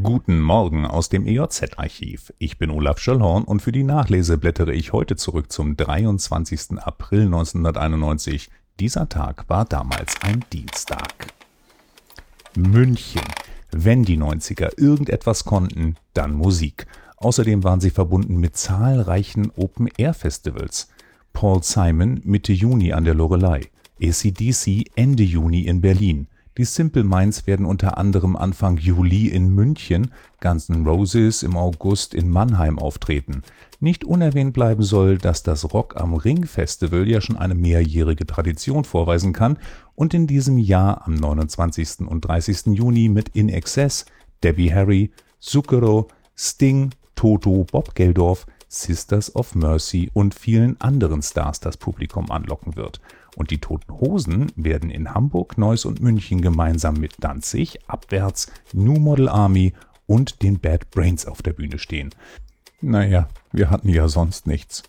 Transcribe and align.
Guten 0.00 0.40
Morgen 0.40 0.86
aus 0.86 1.10
dem 1.10 1.26
EJZ-Archiv. 1.26 2.32
Ich 2.38 2.56
bin 2.56 2.70
Olaf 2.70 2.98
Schöllhorn 2.98 3.44
und 3.44 3.60
für 3.60 3.72
die 3.72 3.82
Nachlese 3.82 4.38
blättere 4.38 4.72
ich 4.72 4.94
heute 4.94 5.16
zurück 5.16 5.52
zum 5.52 5.76
23. 5.76 6.78
April 6.78 7.26
1991. 7.26 8.48
Dieser 8.80 9.10
Tag 9.10 9.50
war 9.50 9.66
damals 9.66 10.16
ein 10.22 10.46
Dienstag. 10.50 11.26
München. 12.56 13.20
Wenn 13.70 14.02
die 14.02 14.16
90er 14.16 14.80
irgendetwas 14.80 15.44
konnten, 15.44 15.96
dann 16.14 16.32
Musik. 16.32 16.86
Außerdem 17.18 17.62
waren 17.62 17.80
sie 17.80 17.90
verbunden 17.90 18.38
mit 18.38 18.56
zahlreichen 18.56 19.50
Open-Air-Festivals. 19.56 20.88
Paul 21.34 21.62
Simon 21.62 22.22
Mitte 22.24 22.54
Juni 22.54 22.94
an 22.94 23.04
der 23.04 23.14
Lorelei, 23.14 23.68
ACDC 24.02 24.90
Ende 24.94 25.22
Juni 25.22 25.66
in 25.66 25.82
Berlin, 25.82 26.28
die 26.58 26.66
Simple 26.66 27.02
Minds 27.02 27.46
werden 27.46 27.64
unter 27.64 27.96
anderem 27.96 28.36
Anfang 28.36 28.76
Juli 28.76 29.28
in 29.28 29.54
München, 29.54 30.10
Guns 30.40 30.68
N' 30.68 30.86
Roses 30.86 31.42
im 31.42 31.56
August 31.56 32.12
in 32.12 32.28
Mannheim 32.28 32.78
auftreten. 32.78 33.42
Nicht 33.80 34.04
unerwähnt 34.04 34.52
bleiben 34.52 34.82
soll, 34.82 35.16
dass 35.16 35.42
das 35.42 35.72
Rock 35.72 35.96
am 35.96 36.14
Ring 36.14 36.44
Festival 36.44 37.08
ja 37.08 37.22
schon 37.22 37.38
eine 37.38 37.54
mehrjährige 37.54 38.26
Tradition 38.26 38.84
vorweisen 38.84 39.32
kann 39.32 39.58
und 39.94 40.12
in 40.12 40.26
diesem 40.26 40.58
Jahr 40.58 41.06
am 41.06 41.14
29. 41.14 42.00
und 42.00 42.20
30. 42.20 42.66
Juni 42.76 43.08
mit 43.08 43.30
In 43.30 43.48
Excess, 43.48 44.04
Debbie 44.42 44.74
Harry, 44.74 45.10
Zucchero, 45.40 46.08
Sting, 46.36 46.90
Toto, 47.14 47.64
Bob 47.70 47.94
Geldorf, 47.94 48.46
Sisters 48.72 49.36
of 49.36 49.54
Mercy 49.54 50.10
und 50.14 50.34
vielen 50.34 50.80
anderen 50.80 51.22
Stars 51.22 51.60
das 51.60 51.76
Publikum 51.76 52.30
anlocken 52.30 52.74
wird 52.74 53.00
und 53.36 53.50
die 53.50 53.58
Toten 53.58 53.92
Hosen 53.92 54.50
werden 54.56 54.90
in 54.90 55.12
Hamburg, 55.12 55.58
Neuss 55.58 55.84
und 55.84 56.00
München 56.00 56.40
gemeinsam 56.40 56.94
mit 56.94 57.14
Danzig, 57.20 57.78
Abwärts, 57.86 58.50
New 58.72 58.98
Model 58.98 59.28
Army 59.28 59.74
und 60.06 60.42
den 60.42 60.58
Bad 60.58 60.90
Brains 60.90 61.26
auf 61.26 61.42
der 61.42 61.52
Bühne 61.52 61.78
stehen. 61.78 62.14
Naja, 62.80 63.28
wir 63.52 63.70
hatten 63.70 63.88
ja 63.88 64.08
sonst 64.08 64.46
nichts. 64.46 64.82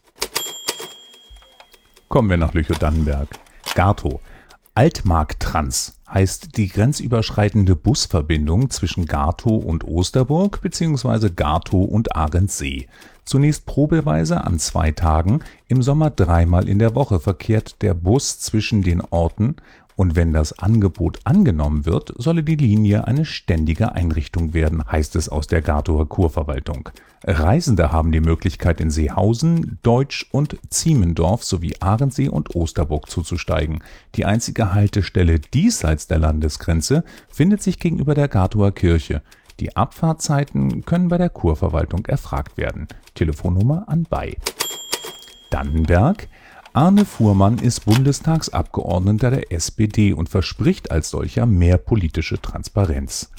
Kommen 2.07 2.29
wir 2.29 2.37
nach 2.37 2.53
Lüchow-Dannenberg. 2.53 3.27
Gato. 3.75 4.21
Altmark-Trans 4.75 5.99
heißt 6.09 6.57
die 6.57 6.67
grenzüberschreitende 6.67 7.75
Busverbindung 7.75 8.69
zwischen 8.69 9.05
Gatow 9.05 9.63
und 9.63 9.83
Osterburg 9.83 10.61
bzw. 10.61 11.29
Gatow 11.29 11.85
und 11.85 12.15
Arendsee. 12.15 12.87
Zunächst 13.25 13.65
probeweise 13.65 14.43
an 14.43 14.59
zwei 14.59 14.91
Tagen, 14.91 15.39
im 15.67 15.81
Sommer 15.81 16.09
dreimal 16.09 16.67
in 16.67 16.79
der 16.79 16.93
Woche 16.93 17.19
verkehrt 17.19 17.81
der 17.81 17.93
Bus 17.93 18.39
zwischen 18.39 18.81
den 18.81 19.01
Orten 19.01 19.55
und 19.95 20.15
wenn 20.15 20.33
das 20.33 20.57
Angebot 20.59 21.19
angenommen 21.23 21.85
wird, 21.85 22.13
solle 22.17 22.43
die 22.43 22.55
Linie 22.55 23.07
eine 23.07 23.25
ständige 23.25 23.93
Einrichtung 23.93 24.53
werden, 24.53 24.83
heißt 24.91 25.15
es 25.15 25.29
aus 25.29 25.47
der 25.47 25.61
Gatower 25.61 26.09
Kurverwaltung. 26.09 26.89
Reisende 27.23 27.91
haben 27.91 28.11
die 28.11 28.19
Möglichkeit 28.19 28.81
in 28.81 28.91
Seehausen, 28.91 29.79
Deutsch 29.83 30.27
und 30.31 30.57
Ziemendorf 30.69 31.43
sowie 31.43 31.75
Ahrensee 31.79 32.27
und 32.27 32.55
Osterburg 32.55 33.09
zuzusteigen. 33.09 33.79
Die 34.15 34.25
einzige 34.25 34.73
Haltestelle 34.73 35.39
diesseits 35.39 36.07
der 36.07 36.19
Landesgrenze 36.19 37.03
findet 37.29 37.61
sich 37.61 37.79
gegenüber 37.79 38.15
der 38.15 38.27
Gatower 38.27 38.71
Kirche. 38.71 39.21
Die 39.59 39.75
Abfahrtzeiten 39.75 40.85
können 40.85 41.09
bei 41.09 41.17
der 41.17 41.29
Kurverwaltung 41.29 42.05
erfragt 42.05 42.57
werden. 42.57 42.87
Telefonnummer 43.13 43.85
anbei. 43.87 44.37
Dannenberg 45.51 46.27
Arne 46.75 47.05
Fuhrmann 47.05 47.59
ist 47.59 47.85
Bundestagsabgeordneter 47.85 49.29
der 49.29 49.51
SPD 49.51 50.11
und 50.11 50.27
verspricht 50.27 50.89
als 50.89 51.11
solcher 51.11 51.45
mehr 51.45 51.77
politische 51.77 52.41
Transparenz. 52.41 53.29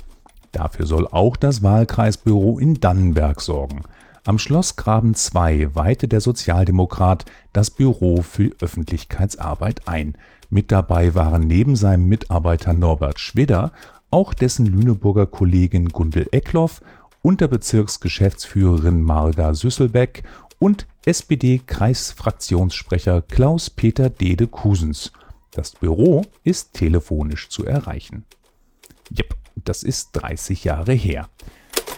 Dafür 0.52 0.86
soll 0.86 1.08
auch 1.08 1.36
das 1.36 1.60
Wahlkreisbüro 1.64 2.60
in 2.60 2.74
Dannenberg 2.74 3.40
sorgen. 3.40 3.82
Am 4.24 4.38
Schloss 4.38 4.76
Graben 4.76 5.14
2 5.14 5.74
weihte 5.74 6.06
der 6.06 6.20
Sozialdemokrat 6.20 7.24
das 7.53 7.70
Büro 7.70 8.22
für 8.22 8.53
Öffentlichkeitsarbeit 8.60 9.88
ein. 9.88 10.16
Mit 10.48 10.70
dabei 10.70 11.16
waren 11.16 11.48
neben 11.48 11.74
seinem 11.74 12.06
Mitarbeiter 12.06 12.72
Norbert 12.72 13.19
Schwidder 13.19 13.72
auch 14.14 14.32
dessen 14.32 14.64
Lüneburger 14.66 15.26
Kollegin 15.26 15.88
Gundel 15.88 16.28
Eckloff, 16.30 16.80
Unterbezirksgeschäftsführerin 17.22 19.02
Marga 19.02 19.54
Süsselbeck 19.54 20.22
und 20.60 20.86
SPD-Kreisfraktionssprecher 21.04 23.22
Klaus-Peter 23.22 24.10
Dede 24.10 24.47
Kusens. 24.47 25.10
Das 25.50 25.72
Büro 25.72 26.22
ist 26.44 26.74
telefonisch 26.74 27.48
zu 27.48 27.66
erreichen. 27.66 28.24
Jep, 29.10 29.34
das 29.56 29.82
ist 29.82 30.12
30 30.12 30.62
Jahre 30.62 30.92
her. 30.92 31.28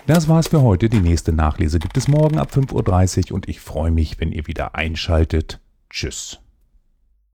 Das 0.06 0.26
war's 0.26 0.49
für 0.49 0.62
heute. 0.62 0.88
Die 0.88 1.00
nächste 1.00 1.34
Nachlese 1.34 1.78
gibt 1.78 1.99
es 1.99 2.09
morgen 2.09 2.38
ab 2.38 2.50
5.30 2.50 3.31
Uhr 3.31 3.34
und 3.34 3.47
ich 3.47 3.60
freue 3.60 3.91
mich, 3.91 4.19
wenn 4.21 4.32
ihr 4.32 4.47
wieder 4.47 4.75
einschaltet. 4.75 5.60
Tschüss. 5.91 6.41